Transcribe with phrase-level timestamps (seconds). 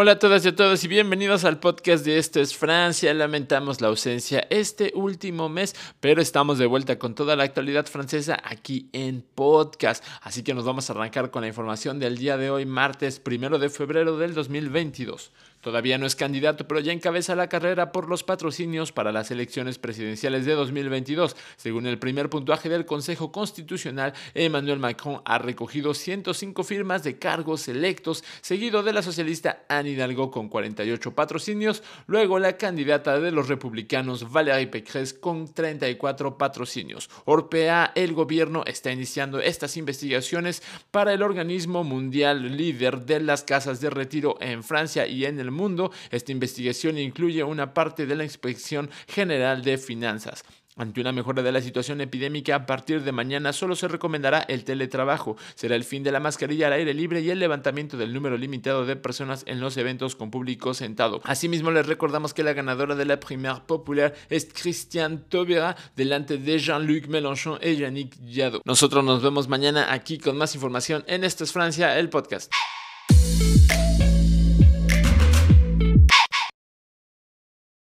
[0.00, 3.12] Hola a todas y a todos y bienvenidos al podcast de Esto es Francia.
[3.12, 8.38] Lamentamos la ausencia este último mes, pero estamos de vuelta con toda la actualidad francesa
[8.44, 10.04] aquí en podcast.
[10.22, 13.58] Así que nos vamos a arrancar con la información del día de hoy, martes primero
[13.58, 15.32] de febrero del 2022.
[15.60, 19.78] Todavía no es candidato, pero ya encabeza la carrera por los patrocinios para las elecciones
[19.78, 21.34] presidenciales de 2022.
[21.56, 27.66] Según el primer puntuaje del Consejo Constitucional, Emmanuel Macron ha recogido 105 firmas de cargos
[27.66, 33.48] electos, seguido de la socialista Anne Hidalgo con 48 patrocinios, luego la candidata de los
[33.48, 37.10] republicanos Valérie Pécresse con 34 patrocinios.
[37.24, 43.80] Orpea, el gobierno está iniciando estas investigaciones para el organismo mundial líder de las casas
[43.80, 45.90] de retiro en Francia y en el mundo.
[46.10, 50.44] Esta investigación incluye una parte de la Inspección General de Finanzas.
[50.78, 54.64] Ante una mejora de la situación epidémica, a partir de mañana solo se recomendará el
[54.64, 55.36] teletrabajo.
[55.56, 58.86] Será el fin de la mascarilla al aire libre y el levantamiento del número limitado
[58.86, 61.20] de personas en los eventos con público sentado.
[61.24, 66.58] Asimismo, les recordamos que la ganadora de la Primaire Popular es Christian Taubira, delante de
[66.58, 68.62] Jean-Luc Mélenchon y Yannick Jadot.
[68.64, 72.52] Nosotros nos vemos mañana aquí con más información en Esto es Francia, el podcast.